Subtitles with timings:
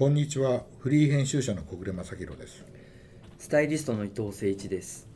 [0.00, 0.62] こんにちは。
[0.78, 2.64] フリー編集者の小暮正弘です。
[3.38, 5.06] スタイリストの伊藤誠一です。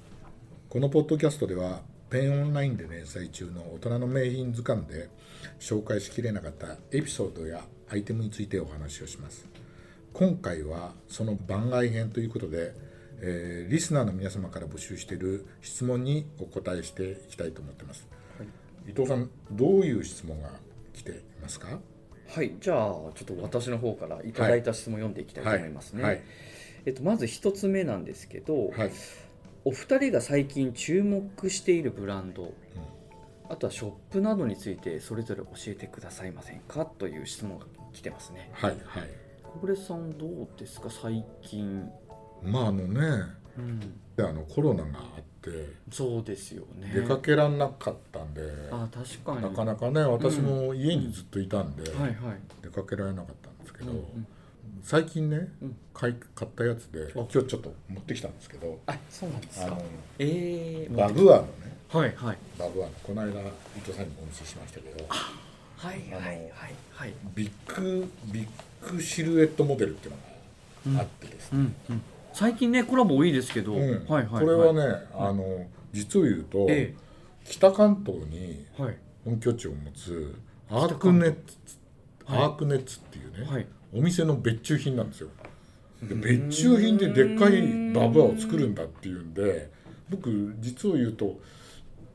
[0.69, 1.81] このポッドキャストでは
[2.11, 5.09] ペンオンラインで連載中の大人の名品図鑑で
[5.59, 9.49] 紹介しきれなかったエピソードやアイテムについてお話をします。
[10.13, 12.75] 今回はその番外編ということで、
[13.23, 18.07] えー、リスナーの皆様から募集している質問にお答えしていきたいと思ってます、
[18.39, 20.51] はい、伊藤さんどういう質問が
[20.93, 21.79] 来ていますか？
[22.29, 26.13] はいじゃあちょっと私の方からいただいた質問を読んでいきたいと思いますね、はい。
[26.15, 26.23] はい、
[26.87, 28.73] えっと、まず一つ目なんですけど、
[29.65, 32.51] お二人が最近注目しているブランド、うん、
[33.49, 38.51] あとはショップなどについてそれぞれ教えてくださいませんかという質問が来てますね。
[38.53, 39.09] はいはい。
[39.43, 40.91] 小暮さんどうですか？
[40.91, 41.89] 最近。
[42.43, 43.01] まああのね、
[43.57, 43.81] うん、
[44.19, 45.75] あのコロナがあって。
[45.93, 46.91] そうですよね。
[46.95, 48.41] 出かけらんなかったんで。
[48.71, 49.43] あ確かに。
[49.43, 54.27] なかなかね私も家にずっといたんで、うんはいはい、出かけられなかったんですけど、うんうん、
[54.83, 55.49] 最近ね、
[55.93, 59.79] 買い買ったやつで今日ちょっと持ってきたんですけどあそうなんですか。
[60.19, 61.49] えー、バブアのね
[61.89, 62.39] はいはい。
[62.59, 67.15] バブアのこの間伊藤さんにもお見せしましたけどはいはいはいはい。
[67.35, 70.15] ビッグビッグシルエットモデルっていう
[70.91, 72.03] のがあってですね、うんうん
[72.35, 73.81] 最近ねコラボ多いですけど、うん。
[73.81, 76.97] はいはいはい、これはね、あの実を言うと、ええ、
[77.45, 78.67] 北関東に
[79.25, 80.35] 本拠地を持つ
[80.69, 81.39] アークネッツ、
[82.25, 85.29] はい、アークネッツっていうね、はい、お店の別注品なんですよ。
[86.03, 89.71] で別注品ででっかいバブアを作るんだっていうんで
[90.11, 91.39] 僕実を言うと,、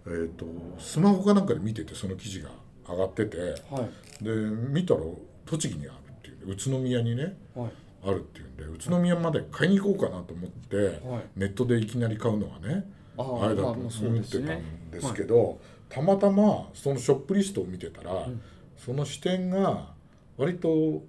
[0.05, 0.45] えーと、
[0.77, 2.49] スマホかなんかで見ててその記事が
[2.87, 3.37] 上がってて、
[3.71, 3.87] は
[4.21, 4.99] い、で見たら
[5.45, 7.71] 栃木にあるっていう宇都宮にね、はい
[8.03, 18.41] あるっていうんで宇都宮まで買いに行こうかなと思って、はい、ネットでいきなり買うのはねあれだと思ってたんですけど、たまたまそのショップリストを見てたら、うん、
[18.77, 19.87] その支店が
[20.37, 21.03] 割と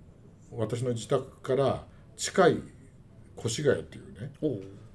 [0.53, 1.85] 私の自宅から
[2.17, 2.59] 近い
[3.39, 4.33] 越谷っていうね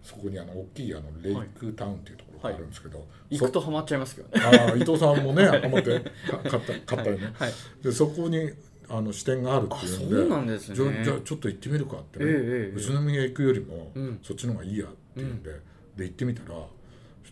[0.04, 4.46] そこにあの大きいあのレイクタウンっていうところがあるんですけど、はい、行くとハマっちゃいますけどね。
[4.46, 7.52] ああ伊藤さんもねハマって買った買ったよね、はい、
[7.82, 8.52] でそこに
[8.90, 16.68] あの視点があるっていうんでそうなんですね、じゃあちょっと行ってみるかってね、えー、宇都宮行くよりも、うん、そっちの方がいいやっていうんで、うん、で行ってみたらちょ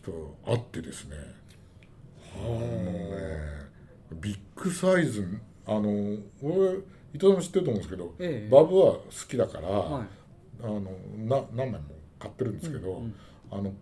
[0.44, 1.16] とあってですね。
[2.36, 3.64] あのね
[4.20, 5.26] ビッグサイズ
[5.66, 6.78] あの俺
[7.14, 10.04] 伊藤さんも知ってると思うんですけど、えー、バブは好きだから、はい、
[10.62, 10.80] あの
[11.16, 11.80] な何枚も
[12.18, 13.14] 買ってるんですけど、うんうん、
[13.50, 13.72] あの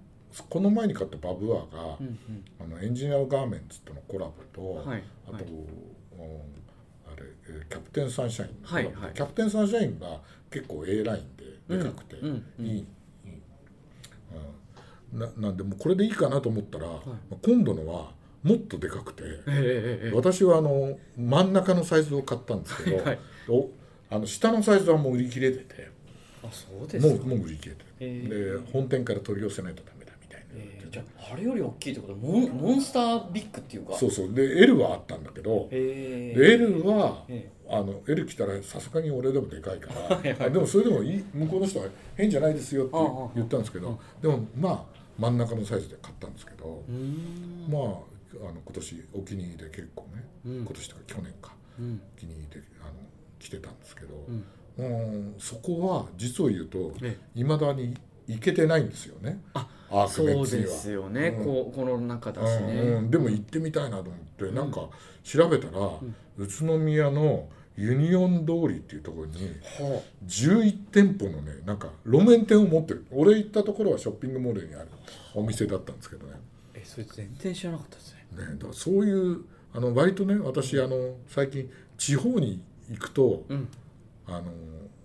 [0.49, 5.45] この前に買ったバブアーが、うんうん、あのエンジニアガーメンツとのコラボと、はい、あと、はい、
[7.69, 11.37] キャプテンサンシャイン、はいはい、キャプテンサンシャインが結構 A ライン
[11.69, 12.45] ででかくていい、うん
[15.13, 17.01] うん、ななんでもうこれでいいかなと思ったら、はい、
[17.43, 18.13] 今度のは
[18.43, 23.19] もっとでかくて、えー、私はあの真ん中のサイズを買ったんですけど、はい、
[23.49, 23.69] お
[24.11, 25.91] あの下のサイズはもう売り切れてて
[26.43, 29.83] あそうですもうもう売り切れて、えー、で本店から取り寄せないと
[30.93, 33.95] じゃああれより大きいってことモンモンスタービッグっていうか。
[33.95, 34.33] そうそう。
[34.33, 42.93] で L はあったんだけど、えー、で L は、えーあの L 来たらさすがに俺でもでかいから はい、でもそれでもいい向こうの人は変じゃないですよって
[43.35, 44.85] 言ったんですけどでもまあ
[45.19, 46.83] 真ん中のサイズで買ったんですけど
[47.71, 52.93] まああの今年お気に入りで結構ね、うん、今年とか去年か、うん、気に入りであの
[53.39, 54.27] 来てたんですけど、
[54.79, 56.93] うん、そこは実を言うと
[57.35, 57.97] いま、だに
[58.27, 59.41] 行けてないんですよね。
[59.55, 60.69] あアークメッツには。
[60.69, 64.89] そうですよね、うん、ここの中だしね、うん、でも行ってみたいなと思って、うん、なんか
[65.23, 65.79] 調べたら、
[66.39, 69.33] 宇都宮のユニオン通りっていうところに
[70.27, 73.07] 11店舗のねなんか路面店を持ってる。
[73.11, 74.89] 俺行ったところはショッピングモールにある
[75.35, 76.35] お店だったんですけどね。
[76.75, 78.45] えそれ全然知らなかったですね。
[78.45, 79.45] ねだからそういう
[79.75, 83.69] あの割とね私あの最近地方に行くと、うん、
[84.27, 84.53] あの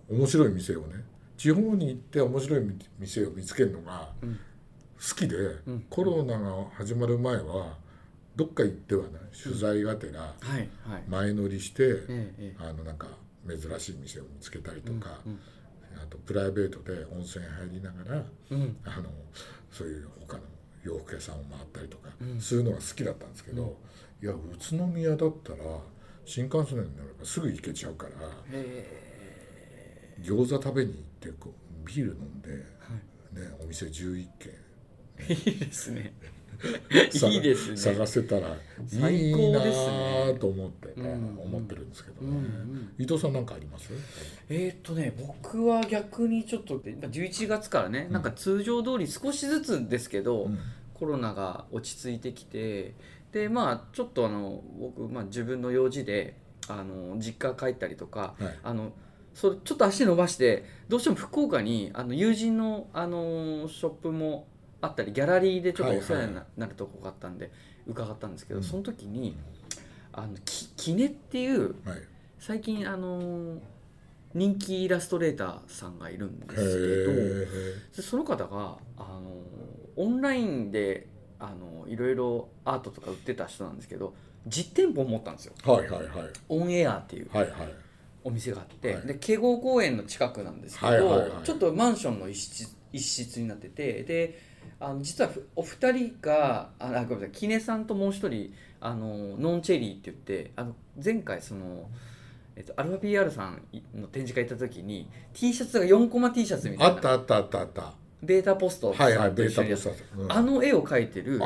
[0.10, 1.04] 面白い店をね
[1.38, 2.62] 地方に行って面白い
[3.00, 5.38] 店を見つけるのが好きで、
[5.68, 7.78] うん、コロナが始まる前は
[8.36, 9.10] どっか行ってはね
[9.44, 10.34] 取材がてら
[11.08, 11.94] 前乗りして、
[12.60, 13.08] あのなんか
[13.48, 15.20] 珍しい店を見つけたりとか、
[15.96, 19.10] あとプライベートで温泉入りながら、あの
[19.72, 20.44] そういう他の
[20.84, 22.10] 洋服屋さんを回ったりとか、
[22.40, 23.78] するのが好きだったんですけど、
[24.22, 24.38] いや宇
[24.72, 25.58] 都宮だったら
[26.26, 28.28] 新幹線に乗ればすぐ行けちゃうから
[30.22, 31.54] 餃子食べに行ってこ
[31.84, 34.52] うビール飲んで、ね、お店11軒。
[35.30, 36.14] いいですね。
[37.30, 37.78] いいですね。
[37.78, 38.48] 探せたら
[39.10, 39.60] いいな
[40.40, 43.92] と思ってね、思ってるんですけどね、うんうん、伊藤さん何かあります？
[44.50, 50.58] えー、っとね僕は逆にちょっと11月からね、うん、なんか通常通り少しずつですけど、うん、
[50.96, 52.96] コロナが落ち着いてきて
[53.32, 56.38] でまあちょっとあの僕、まあ、自分の用事で
[56.68, 58.94] あの実家帰ったりとか、はい、あの
[59.38, 64.48] それちょっと足伸ばしてどうしても福岡にあの友人の、あのショップも
[64.82, 67.52] あったりギャラリーでちょっとお世話になるとこがあったんで
[67.86, 69.38] 伺ったんですけど、その時に
[70.12, 72.00] あのききねっていう、はい、
[72.40, 73.60] 最近あの
[74.34, 77.46] 人気イラストレーターさんがいるんです
[77.94, 79.36] けどその方があの
[79.98, 81.06] オンラインで
[81.40, 84.16] あのいろいろアートとか売ってた人なんですけど
[84.48, 86.08] 実店舗を持ったんですよ、はいはいはい、
[86.50, 87.74] オンエアっていう、はいはい、
[88.24, 94.40] お店があって、はい、で慶応公園の近くなんですけど、はいはいはい、ちょっとマンションの一室一室になっててで
[94.80, 101.90] あの実はお二人があごめんなさいキネさんともう一人あのノンチェリーって言ってあの前回その。
[102.58, 103.62] えっと、アルファ PR さん
[103.94, 106.96] の展示会行った時に T シャツが4コマ T シャツみたいな。
[106.96, 107.94] あったあったあったあった
[108.24, 111.40] ベータポストはいはいベータポスト、うん、あの絵を描いてる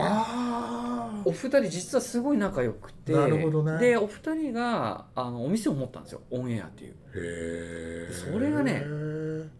[1.25, 3.13] お二人実はすごい仲良くて。
[3.13, 6.21] なるほど、ね、でお二人があのお店を持ったんですよ。
[6.31, 6.95] オンエアっていう。
[7.13, 8.83] へそれがね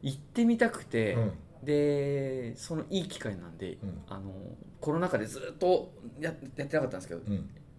[0.02, 1.32] 行ってみたくて、うん、
[1.64, 4.32] でそのいい機会なんで、うん、あの
[4.80, 7.22] コロナ禍でずっとややってなかったんですけど、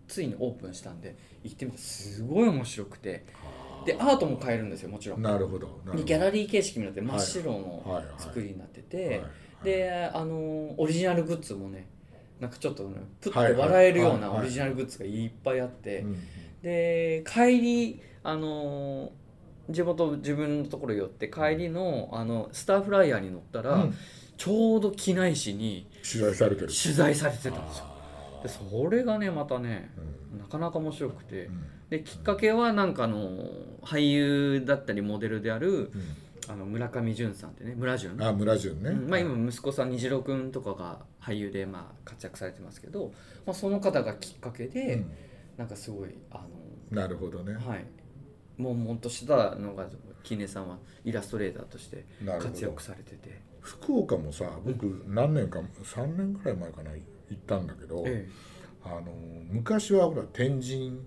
[0.06, 3.24] ついにオープンしたんで行ってみてすごい面白くて。
[3.84, 5.22] でアートも買えるんですよもちろん。
[5.22, 9.22] なるほどギャラリー形式になって真っ白の作りになってて、
[9.62, 11.88] であのオリジナルグッズもね
[12.40, 16.04] なんかちょっと、ね、プッと笑えるようなオリジナルグッズがいっぱいあって、
[16.62, 19.12] で帰りあの
[19.70, 23.94] 地元自分のところ寄って帰りのあのスターフライヤーに乗ったら、うん、
[24.36, 26.68] ちょうど機内紙に取材されてる。
[26.68, 27.91] 取材されてたんですよ
[28.42, 29.90] でそれがねまたね、
[30.32, 31.64] うん、なかなか面白くて、うん。
[31.90, 33.28] できっかけはなんかの
[33.82, 35.92] 俳優だったりモデルである、
[36.48, 38.16] あの村上淳さんってね村淳。
[38.20, 43.12] あ村淳ね、うん、まあ、今息子さん虹郎君とかが俳優でまあ活躍されてますけど、
[43.46, 45.12] まあ、その方がきっかけで、うん、
[45.58, 47.54] なんかすごいあのなるほどね。
[47.54, 47.84] はい。
[48.58, 49.86] 悶々としたのが
[50.22, 52.04] キネさんはイラストレーターとして
[52.40, 53.40] 活躍されてて。
[53.60, 56.90] 福岡もさ僕何年か、うん、3年ぐらい前かな
[57.32, 58.30] 行ったんだけど、ええ、
[58.84, 59.02] あの
[59.50, 61.00] 昔はほら天神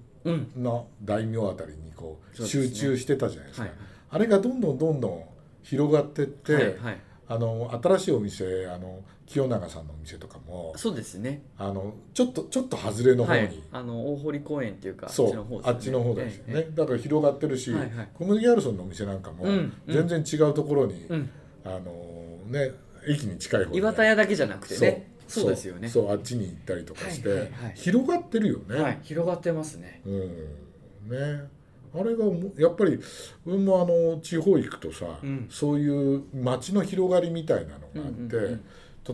[0.55, 3.67] の大名あたりにこう集中してたじゃないですか、
[4.09, 5.23] あれがどんどんどんどん
[5.63, 11.41] 広がってって、はいはい、あの新しいお店あの清永さんのお店とかもそうですね。
[11.57, 19.45] あのちょっとちょっと外れの方に、はい、あの大堀公園っていうかそうあっちの方ですよね、ええ、だから広がってるし、はいはい、小麦ギャルソンのお店なんかも
[19.87, 21.29] 全然違うところに、うん、
[21.63, 21.81] あの
[22.47, 22.71] ね
[23.07, 25.87] 駅に近い方岩田屋だけじゃなくてねそうですよね。
[25.87, 30.01] そうあっちに行ったりとかして、はいはいはい、広がってるよね、はい、広がってますね。
[30.05, 30.19] うん。
[31.09, 31.49] ね。
[31.93, 32.25] あれが
[32.57, 32.99] やっぱり
[33.45, 38.63] 俺もあの地方行くとさ、うん、そういう街の広がりみたいなのがあって、うんうんうん。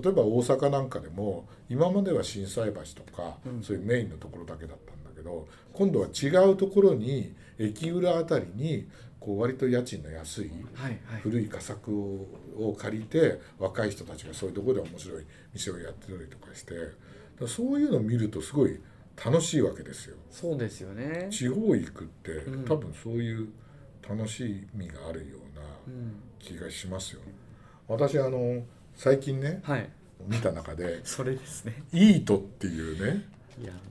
[0.01, 8.87] 例えば大阪なんかでも今までは心斎橋とか、うん、そういうメインのところだけだったんだけど今度は違うところに駅裏あたりに
[9.21, 10.51] こう割と家賃の安い
[11.21, 11.91] 古い佳作
[12.57, 16.73] を借りて若い人たちがそういうところで面白い店をやってたりとかして
[17.47, 18.79] そういうのを見るとすごい
[19.23, 20.15] 楽しいわけですよ。
[20.31, 21.27] そうですよね。
[21.29, 23.49] 地方行くって、うん、多分そういう
[24.07, 25.61] 楽しみがあるような
[26.39, 27.27] 気がしますよ、ね、
[27.87, 28.63] 私あの
[28.95, 29.89] 最近ね、はい、
[30.27, 31.83] 見た中で それですね。
[31.93, 33.25] イートっていうね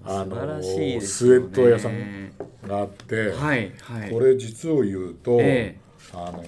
[0.04, 2.32] あのスウェット屋さん
[2.66, 6.44] があって、はいはい、これ実を言うと、えー、あの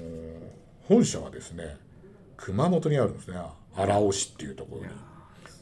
[0.88, 1.76] 本社はですね
[2.37, 3.38] 熊本にあるんですね
[3.76, 4.88] 荒尾市っていうところに。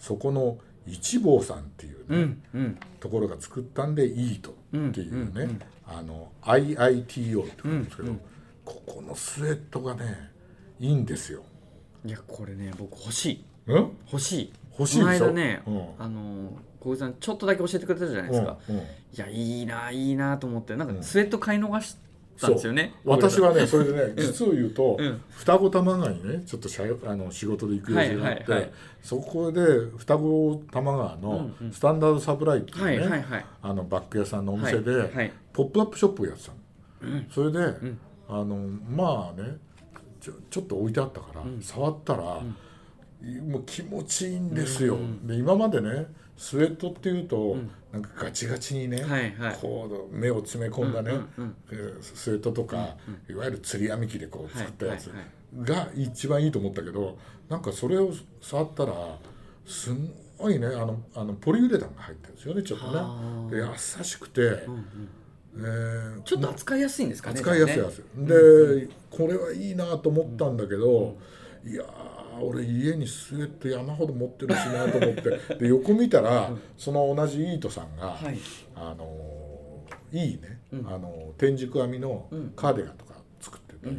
[0.00, 4.54] そこの一坊さんっていうね、うんうん、ところが作ったんでイートっ
[4.90, 8.21] ていうね、うんうんうん、あの IITO って言うんですけど、うんうん、
[8.64, 10.30] ここのスウェットがね
[10.80, 11.42] いいんですよ。
[12.04, 13.76] いやこれね僕欲しい、うん、
[14.11, 15.33] 欲しい欲しいでしょ？
[15.33, 18.87] ね、うん、あの小木さんちょっとだけ教えてくれたじゃないですか、うんうん、い
[19.17, 21.97] やいいないいなと思ってなんかスウェット買い逃し
[22.41, 24.99] たんですよね、私はねそれでね実を言うと、
[25.37, 28.71] 双子玉川にねちょっとしゃあの仕事で行く予定があって、はいはいはい、
[29.03, 29.61] そこで
[29.99, 36.53] 双子玉川のスタンダードサプライっていうね、はいはいはい、あのバッグ屋さんのお店で、はいはい、ポップアップショップをやってた
[37.07, 37.59] の、うん、それで、
[38.27, 38.57] あの
[38.89, 39.59] まあね
[40.23, 42.43] ちょちょっと置いてあったから、触ったら、
[43.43, 46.07] もう気持ちいいんですよ、で今までね
[46.41, 55.11] スウェットっていうと、うん、なんかガチガチにね、はいはい、こう目を詰め込んだね、うんうんうん、スウェットとか、うんうん、いわゆる釣り網機でこう作ったやつ
[55.55, 57.19] が一番いいと思ったけど
[57.50, 58.11] なんかそれを
[58.41, 58.95] 触ったら
[59.67, 63.57] すんごいねあのあのポリウレタンが入ってるんですよねちょっとね。
[63.57, 65.09] で優しくて、うんうん。
[65.57, 71.19] えー、ちょっと扱いやすいんですかね扱いやすいやすい、ね、で、うんうん、これはいいなと思ったんだけど、
[71.65, 71.85] うん、いや
[72.41, 75.55] 俺家にスウェット山ほど持ってるしなと思って。
[75.57, 78.39] で横見たら、その同じイートさんが、はい、
[78.75, 79.07] あの
[80.13, 83.99] いいね、うん、あの天竺編みのカーディガンとか作ってで、も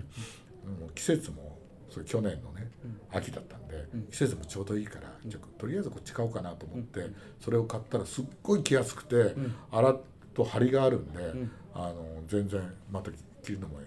[0.87, 1.57] う季節も
[1.89, 2.71] それ去年のね、
[3.11, 7.07] 秋だったんで、季節もちょうどいいから、じゃとりあえずこっち買おうかなと思って、
[7.39, 9.35] それを買ったらすっごい着やすくて、
[9.71, 10.01] 洗っ
[10.33, 11.33] と張りがあるんで、
[11.73, 12.61] あの全然
[12.91, 13.11] また
[13.43, 13.79] 着るのも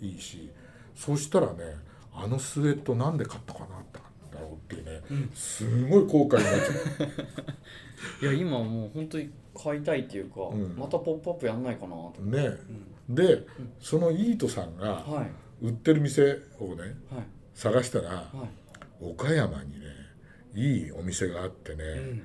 [0.00, 0.50] いいし
[0.94, 1.76] そしたらね
[2.14, 3.98] あのスウェットなんで買ったかなって
[4.34, 7.08] だろうっていうね、すごい後悔になっちゃう。
[8.20, 12.58] いや今もう本当に買いたいっていうか、うん、また「ポップアップやんないかなとね、
[13.08, 13.46] うん、で、
[13.80, 15.04] そのイートさんが
[15.62, 18.48] 売ってる店をね、はい、探したら、は
[19.00, 19.86] い、岡山にね
[20.54, 22.22] いいお店があってね、うん、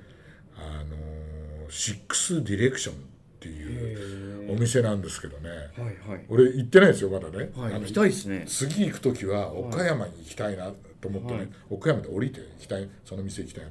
[0.55, 2.98] あのシックスディレクションっ
[3.39, 8.46] ていうお店なんですけどね、はいはい、俺行ってないですよまだね、はい、行きたいですね。
[8.48, 13.65] 次行く時は岡山に行きたいなと思ってね、はい、岡山で降りて行きたいその店行きたい。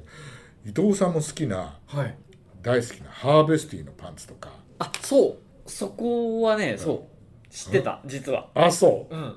[0.65, 2.17] 伊藤さんも好きな、はい、
[2.61, 4.51] 大好きなハーベスティのパンツとか。
[4.79, 5.69] あそう。
[5.69, 7.19] そこはね、そう。
[7.49, 8.47] 知ってた、実は。
[8.53, 9.15] あそう。
[9.15, 9.35] うん。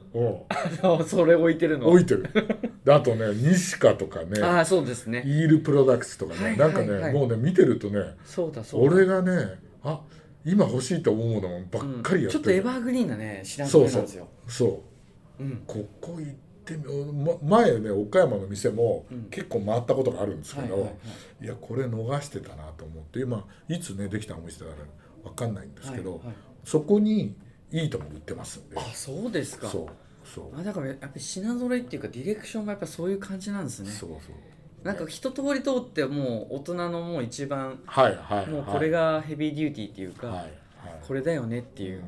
[0.82, 1.88] おそれ置いてるの。
[1.88, 2.28] 置いてる。
[2.88, 4.42] あとね西カとかね。
[4.42, 5.22] あそうですね。
[5.25, 8.94] イールプロダクツとかね、はいなんかね、はい、もうね見てるとねそうだそうだ。
[8.94, 10.00] 俺がねあ
[10.44, 14.28] 今欲しいと思うものばっかりやってる、うん、ちょっとエバーグリーンなね知らないなんですよ。
[14.46, 14.82] そうそ
[15.40, 15.46] う、う。
[15.46, 16.32] ん、ここ行っ
[16.64, 20.96] てみ前ね岡山の店も結構回ったことがあるんですけど、
[21.40, 23.20] いやこれ逃してたなと思って。
[23.20, 24.76] 今いつねできたお店だか
[25.25, 26.34] ら分かんないんですけど、はいはい、
[26.64, 27.37] そこに
[27.70, 28.78] いいとも売ってますんで。
[28.78, 29.68] あそうですか。
[29.68, 29.87] そう
[30.28, 30.61] そう。
[30.61, 33.90] あだからやっぱり品揃えっていうかディレクションがやっぱそういう感じなんですね。
[33.90, 34.20] そうそう
[34.84, 40.50] なんか一通り通ってもう大人のもう一番、はいはい、もうこれがヘビーデューティーっていうか、はいはい、
[41.06, 42.02] これだよねっていう、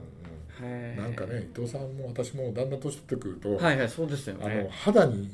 [0.60, 4.46] うんうん、なんかね伊藤さんも私もだんだん年取ってくるとはいはいそうですよね。
[4.46, 5.28] あの肌に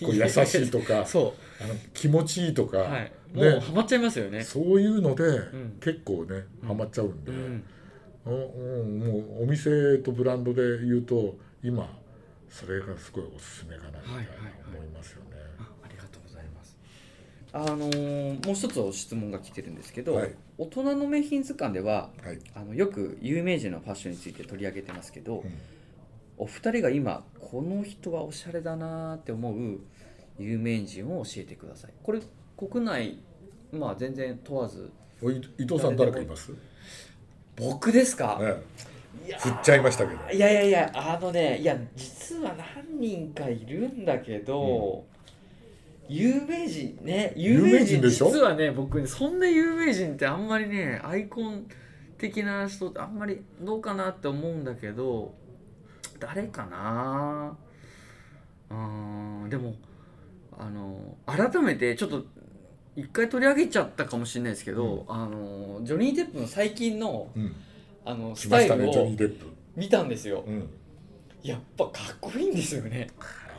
[0.00, 1.64] こう優しいとか そう。
[1.64, 4.42] あの気持ちいいとか、はい、もうハマっちゃいますよね。
[4.42, 7.64] そういうので、うん、結構ねハマっちゃうんで、うん。
[8.26, 8.30] う
[8.82, 11.88] ん、もうお店とブランドで言うと今
[12.50, 14.22] それがすごいおすすめかなみたいな
[14.74, 15.20] 思いますよね。
[15.20, 15.25] はいはいはい
[17.56, 25.50] あのー、もう一つ質問が来てるんですけど、はい、大人の名品図鑑では、はい、あのよく有名人のファッションについて取り上げてますけど、うん、
[26.36, 29.80] お二人が今この人はおしゃれだなって思う
[30.38, 31.92] 有名人を教えてください。
[32.02, 32.20] これ
[32.58, 33.18] 国内
[33.72, 34.90] まあ全然問わず
[35.58, 36.52] 伊藤さん誰かいます？
[37.56, 38.54] 僕ですか、ね、
[39.38, 40.30] 振っちゃいましたけど。
[40.30, 45.16] いやいやいやあのねいや実は何人かいるんだけど、うん
[46.08, 47.32] 有名人ね。
[47.36, 51.66] 有名人実はね僕そんな有名人ってあんまりねアイコン
[52.18, 55.34] 的な人ってあんまりどうかなって思うんだけど
[56.18, 57.56] 誰かな？
[58.70, 58.74] う
[59.46, 59.74] んでも
[60.58, 62.24] あの改めてちょっと
[62.96, 67.54] 一回取り上げちゃったかもしれないですけど、うん、あのジョニー・デップの最近のうん、
[68.04, 69.10] あのスタイルを
[69.76, 70.68] 見たんですよ、うん、
[71.42, 73.08] やっぱかっこいいんですよね。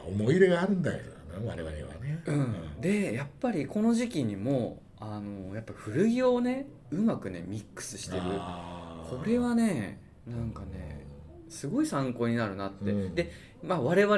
[0.07, 1.03] 思い入れがあるんだよ
[1.45, 8.21] 我々はね、うん、でやっぱりこの時期にもあのやっぱ古着をねうまくねミックスしてる。
[8.21, 11.05] これはねなんかね
[11.49, 13.31] すごい参考になるなって、うん、で
[13.63, 14.17] まあ我々、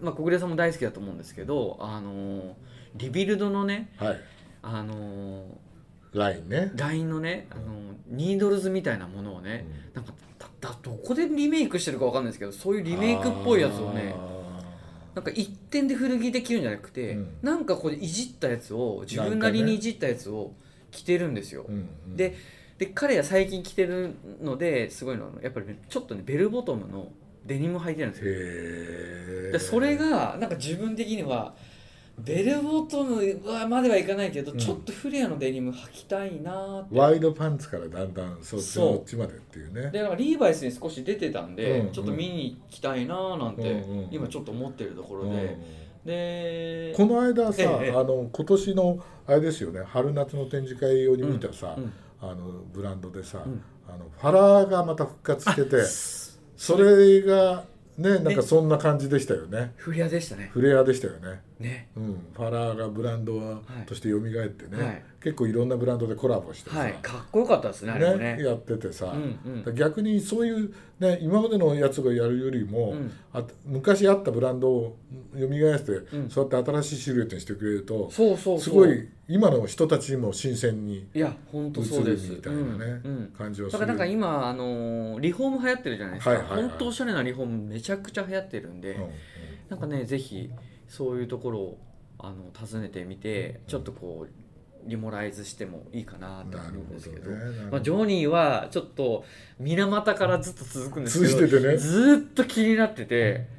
[0.00, 2.56] まあ、小暮さんも大好きだと思うんですけどあの
[2.94, 4.20] リビルドのね、はい、
[4.62, 5.44] あの
[6.12, 6.72] ラインね。
[6.74, 10.12] ラインのねあのニードルズみたいなものをね、うん、なんか
[10.60, 14.14] だどこでリメイクしてるか分かんないですけどそういうリメイクっぽいやつをね
[15.16, 20.52] なんか一点で古着で着るんじゃなくて、うん、なんかこういじったやつを自分なりにいじったやつを
[20.90, 21.62] 着てるんですよ。
[21.62, 21.78] ねうんう
[22.10, 22.36] ん、で
[22.76, 27.10] で彼は最近着てるのですごいのはやっぱり、ね、ちょっとねベルボトムの
[27.46, 29.52] デニム履いてるんですよ。
[29.52, 31.54] でそれがなんか自分的には
[32.18, 36.98] ベルボトムまではいかないけど、うん、ちょっとフレアのデニム履きたいなって。
[36.98, 39.90] ワイドパンツからだんだんそっちまでっていうね。
[39.90, 45.36] でなんかリーバイスに少し出てたんで、うんうん、ちょっと見に行きたいななんて、うんうん、今ちょっと思ってるところで、うん。
[45.36, 45.46] うん、
[46.06, 51.92] でこの間さ、ええ、あの今年のあれですよね春夏の展示会用に見たさ、うんうん、
[52.22, 53.44] あのブランドでさ、
[53.88, 55.82] あのファラーがまた復活してて
[56.56, 57.64] それが
[57.98, 59.72] ねなんかそんな感じでしたよね。
[59.76, 60.50] フレアでしたね。
[60.52, 68.36] フレアでしたよねね、うん、ファラーがブランドとして蘇ってね、はい、結構いろんなブランドでコラボしてさ、はい、かっこよかったですねね。
[68.36, 74.96] ねやっててさ、うんうん、逆にそういう、ね、今までのやつがやるよりも、うん、あ昔あったブランドを
[75.34, 82.30] 蘇して、うん、そうやって新しいシルエットにしてくれるとそうそうすごい今の人たちにも新鮮にいや本当そうです。
[82.30, 82.76] みたいなね、うん。
[82.76, 82.84] う
[83.22, 89.10] ん、感じはするだからなんか今、あのー、リフォーム流行ってるじゃないですか、はいはいはい、本当おしゃれなリフォームめちゃくちゃ流行ってるんで、うんうん、
[89.70, 90.50] なんかねぜひ
[90.88, 91.78] そういうところを
[92.18, 97.36] あの訪ねてみてちょっとこうリモライズしてもいいかなと思うんですけど、ね、
[97.70, 99.24] まあ、ジョニーはちょっと
[99.58, 103.56] 水俣からずっと続くんですけど、ね、ずっと気になってて。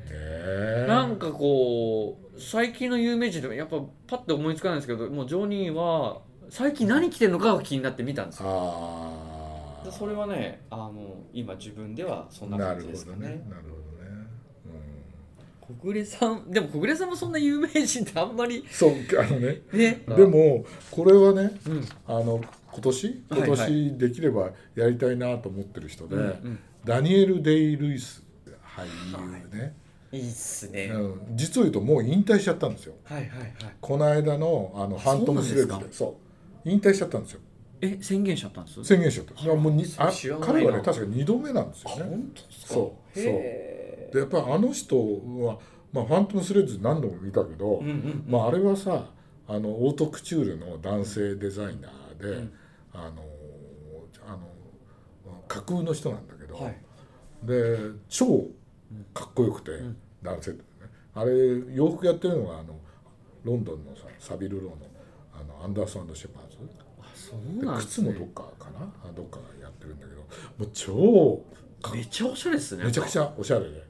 [0.88, 8.46] なんかこう最近の有名人でもやっぱパッと思いつかないんですけどもうジョニーは最近何着てるのかが気になって見たんですよ。
[8.50, 10.94] あそれはねあの
[11.34, 13.20] 今自分ではそんな感じですかね
[13.50, 13.97] なるほどね
[15.68, 20.02] 小暮さんでも小暮さんもそんな有名人ってあんまりそうあのねね。
[20.08, 23.24] でもこれはね、うん、あの今年？
[23.30, 26.38] 今年できればやりたいなと思ってる人で、はいはい、
[26.86, 28.24] ダニエル・デイ・ルイス
[28.76, 29.76] 俳優ね、
[30.12, 30.18] い。
[30.20, 32.94] いっすね、うん、実を言うともう引退しちゃったんですよ。
[33.04, 33.54] はいはいはい。
[33.82, 36.18] この間のあのファントムスレッズでそ
[36.66, 36.70] う。
[36.70, 37.42] 引退しちゃったんですよ。
[37.82, 38.84] え宣言しちゃったんです？
[38.84, 39.44] 宣言しちゃった。
[39.44, 42.04] いやもうにあ彼はね確か2度目なんですよね。
[42.04, 42.74] 本当ですか？
[42.74, 43.20] そう。
[43.20, 43.77] そう
[44.12, 45.60] でやっぱりあの人は、
[45.92, 49.12] まあ、ファントムスレッズ何度も見たけど、うんうんうん、まあ、あれはさ
[49.48, 52.54] あのオートクチュールの男性デザイナーで、うん、
[52.94, 53.24] あの
[54.28, 54.40] あの
[55.48, 56.78] 架空の人なんだけど、はい、
[57.44, 57.78] で
[58.10, 58.48] 超
[59.14, 60.60] かっこよくて、うん、男性ね。
[61.14, 61.32] あれ
[61.74, 62.80] 洋服やってるのがあの
[63.44, 64.78] ロンドンのさサビルローの
[65.34, 66.58] あのアンダーソンシェパーズ。
[67.00, 69.12] あそうなん、ね、靴もどっかかな？
[69.14, 70.28] どっかがやってるんだけども
[70.60, 71.42] う超
[71.94, 72.84] めっちゃおしゃれですね。
[72.84, 73.87] めちゃくちゃおしゃれで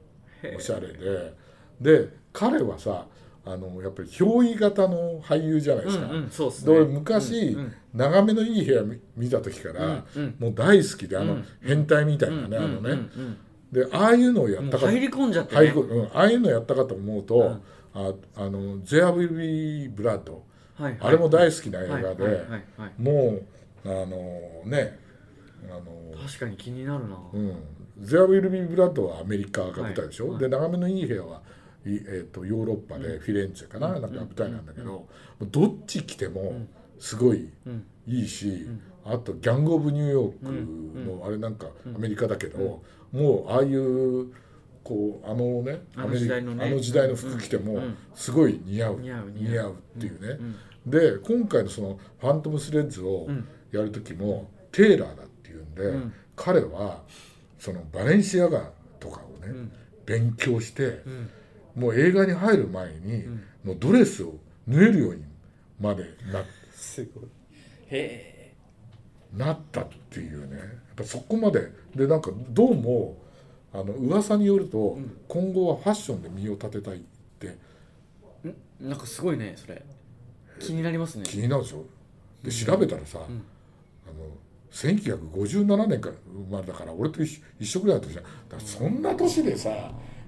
[0.56, 1.34] おしゃれで。
[1.80, 3.06] で彼はさ
[3.44, 6.04] あのやっぱり憑依型の俳優じゃないですか。
[6.04, 8.82] うんうんそうすね、昔、うんうん、眺めのいい部屋
[9.16, 13.08] 見た時から、うんうん、もう大好きであの、変態みたいなね、あのね、
[13.72, 17.36] でああいうのをやったか入り込んじゃって、ね、うん、ああいうのやったかと思うと、
[17.94, 20.30] うん、ああの「There Will Be Blood」
[20.76, 22.46] はいはい、あれも大好きな映画で、
[22.98, 23.40] も
[23.84, 24.98] うあのね
[25.68, 27.56] あの確かに気になるな「うん、
[28.00, 31.42] There Will Be Blood」はアメリカが舞台でしょ、はい、で眺めのいい部屋は、
[31.84, 35.06] えーと、ヨーロッパでフィレンツェかな,、なんか舞台なんだけど、
[35.40, 36.66] どっち来ても
[36.98, 37.50] すごい
[38.06, 38.66] いいし、
[39.04, 40.52] あと「ギャング・オブ・ニューヨーク」
[41.20, 44.32] のあれなんかアメリカだけど、もうああいう
[44.84, 47.80] こうあのねあの時代の、ね、あの時代の服着ても
[48.14, 49.72] すごい似合う、似合う似合う。
[49.72, 50.38] っていうね、
[50.86, 53.28] で今回のその「ファントム・スレッズ」を
[53.70, 57.02] やる時も、テイラーだっていうんで、彼は
[57.58, 59.68] そのバレンシアガとかをね、
[60.06, 61.02] 勉強して、
[61.74, 63.24] もう映画に入る前に、
[63.64, 64.34] もうドレスを
[64.66, 65.24] 縫えるように
[65.80, 67.24] までなすごい。
[67.90, 68.54] へえ。
[69.36, 70.56] なったっていうね。
[70.56, 70.66] やっ
[70.96, 71.70] ぱそこまで。
[71.94, 73.18] でなんかどうも
[73.72, 77.00] あの噂によると、うん、今後はファッションで身を立てたいっ
[77.38, 77.48] て。
[78.78, 78.88] ん？
[78.88, 79.82] なんかすごいねそれ。
[80.60, 81.24] 気になりますね。
[81.24, 81.84] 気になるでしょ。
[82.42, 83.34] で調べたらさ、うん、あの
[84.72, 88.24] 1957年から生まれたから俺と一緒ぐらいの年じゃん。
[88.24, 89.70] だそんな年でさ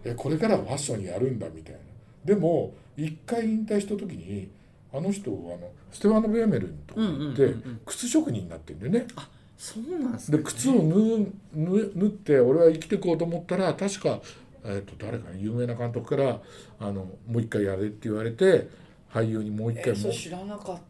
[0.05, 1.81] えこれからファッションやるんだみたいな。
[2.25, 4.51] でも一回引退した時に
[4.93, 7.55] あの人あのステファノ・ベーメルンとか行って
[7.87, 9.07] 靴職人になってるんだよね。
[9.17, 14.21] あそうなんですね、で靴を縫縫って俺は生きていこうと思ったら確か、
[14.65, 16.41] えー、と誰か有名な監督から
[16.79, 18.71] あのもう一回やれって言われて
[19.13, 19.99] 俳優にもう一回も、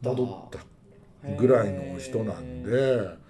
[0.02, 3.29] 戻ったぐらいの人なんで。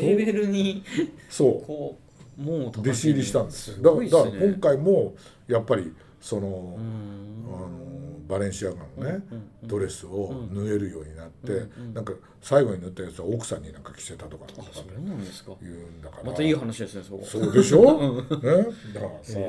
[0.00, 0.84] レベルに
[1.28, 2.06] そう。
[2.36, 5.14] もう弟子入りしたんですだから、だから今回も
[5.48, 7.86] やっぱりそのあの
[8.28, 9.24] バレンシアガのね、
[9.62, 15.52] ドレスを縫えるようになって、なんか最後に縫ったやつは奥さんになんか着せたとかとかそうなんですか。
[15.62, 16.24] 言うんだから。
[16.24, 18.22] またいい話ですねそそうでしょ、 ね、
[18.92, 19.46] だからさや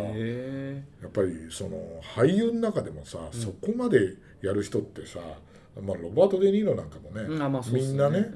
[1.07, 5.19] っぱりその俳優の中でもさ、そこまでやる人ってさ、
[5.81, 7.27] まあ、ロバート・デ・ニーロなんかもね,、
[7.71, 8.31] みんなね、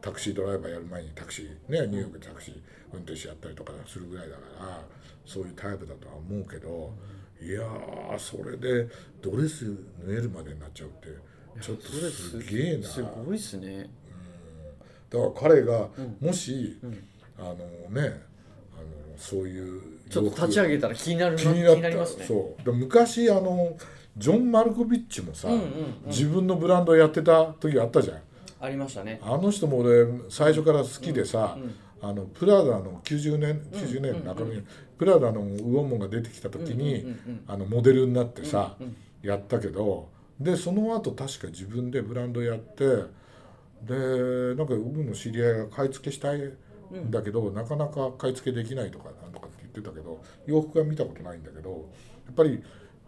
[0.00, 2.60] タクシードライバーやる前にタクシーねニューヨークでタクシー
[2.92, 4.80] 運転手やったりとかするぐらいだから
[5.24, 6.92] そういうタイプだとは思うけど。
[7.42, 7.62] いや
[8.18, 8.88] それで
[9.20, 11.08] ドレス縫えるまでになっちゃうって
[11.60, 12.88] ちょっとすげえな。
[12.88, 13.90] すごいっすね、
[15.12, 15.88] うん、だから彼が
[16.20, 17.04] もし、うん、
[17.36, 17.56] あの
[17.90, 18.22] ね
[18.72, 22.26] あのそういうちょっと立ち上げたら気になる気になりますね。
[22.26, 22.64] そう。
[22.64, 23.76] で昔あの
[24.16, 25.66] ジョン・マルコビッチもさ、うんうんうん、
[26.06, 28.18] 自分のブランドやってた時あったじゃん。
[28.60, 29.20] ありましたね。
[29.22, 31.74] あの人も俺最初から好きでさ、うんうん。
[32.02, 34.62] あのプラダの90年90年中身、
[34.98, 37.06] プラダのウオモンが出てきた時に、
[37.46, 38.76] あのモデルになってさ、
[39.22, 40.08] やったけど
[40.40, 42.84] でその後確か自分でブランドやって
[43.82, 52.62] でなんか僕の知り合いが買い付けしたいんだけど、なかなか買い付けできないとかなんとかって言ってたけど洋服は見たことないんだけどやっぱり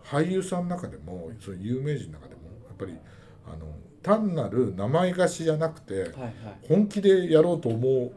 [0.05, 2.97] 俳優さんの中でもその有名人の中でもやっぱり
[3.47, 3.67] あの
[4.03, 6.11] 単なる名前貸しじゃなくて、
[6.69, 8.13] 本気でやろうと思う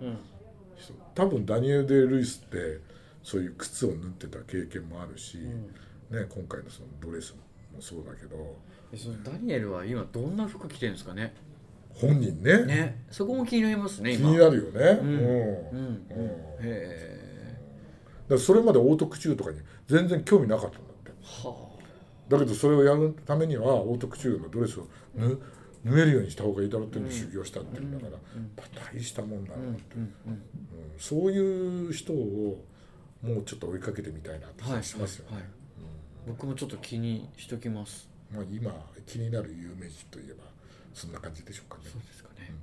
[1.15, 2.81] 多分ダニエル・デ・ルイスって
[3.23, 7.33] そういう靴を縫ってた経験もあるし、うん、ね、今回のそのドレス
[7.73, 8.57] もそうだけど。
[8.95, 11.33] そのダニエルは今どんな服着てるんですかね？
[11.93, 12.65] 本人ね。
[12.65, 13.05] ね。
[13.09, 14.99] そこも気になりますね気になるよね。
[15.01, 15.17] うん、うん。
[15.17, 17.27] うん、へ
[18.29, 21.11] えそれまでオートクチューとかに全然興味なかったんだって。
[21.23, 21.76] はあ
[22.29, 25.39] だけどそれをやるためにはオートクチュールのドレスを縫
[25.83, 30.13] 縫えるようにした方がいいだろうって修行したっていうんだから、大したもんだなって、うん
[30.97, 32.65] そういう人を
[33.21, 35.51] もうちょっと追いかけてみたいなって気がしますよね、はいはい。
[36.27, 38.09] 僕もちょっと気にしときます。
[38.33, 38.71] まあ今
[39.05, 40.43] 気になる有名人といえば
[40.93, 41.83] そんな感じでしょうかね。
[41.91, 42.53] そうですかね、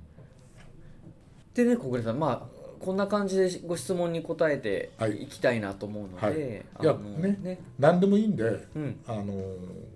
[1.53, 5.25] でね小暮さんまあこんな感じでご質問に答えてい。
[5.27, 7.59] きたいなと思うので、はい、いやねね。
[7.79, 8.43] 何でもいいんで、
[8.75, 9.33] うん、あの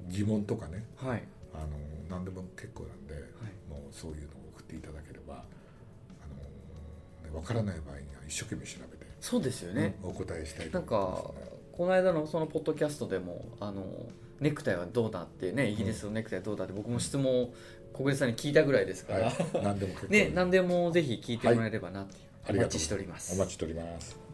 [0.10, 1.68] 疑問とかね、はい、あの
[2.10, 3.24] 何でも結構なんで、はい、
[3.70, 5.38] もうそういうのを送っていただければあ
[6.28, 11.32] の、ね、分からない場合には一生懸命調べてそうですよね、うん、お答えしたいね、なんか
[11.80, 13.86] この間のそのポッドキャストでもあの
[14.40, 17.50] ネクタイはどうだってねイギリスのネクタイはどうだって僕も質問
[17.94, 23.34] 小暮さんに聞いたぐらいですから、はい、何でも ね何でもぜひ聞いてもらえればなっていう、はい、お待ちしております。
[23.34, 24.29] お待ちしております。